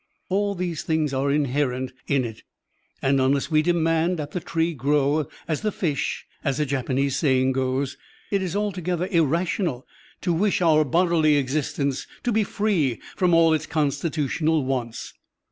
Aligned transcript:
All 0.29 0.55
these 0.55 0.81
things 0.81 1.13
are 1.13 1.29
inherent 1.29 1.91
in 2.07 2.25
it, 2.25 2.41
and 3.03 3.21
unless 3.21 3.51
we 3.51 3.61
demand 3.61 4.17
that 4.17 4.31
the 4.31 4.39
tree 4.39 4.73
grow 4.73 5.27
as 5.47 5.61
the 5.61 5.71
fish, 5.71 6.25
as 6.43 6.59
a 6.59 6.65
Japanese 6.65 7.15
saying 7.17 7.51
goes, 7.51 7.97
it 8.31 8.41
is 8.41 8.55
altogether 8.55 9.07
irrational 9.11 9.85
to 10.21 10.33
wish 10.33 10.59
our 10.59 10.83
bodily 10.83 11.35
existence 11.35 12.07
to 12.23 12.31
be 12.31 12.43
free 12.43 12.99
from 13.15 13.35
all 13.35 13.53
its 13.53 13.67
constitutional 13.67 14.65
wants. 14.65 15.13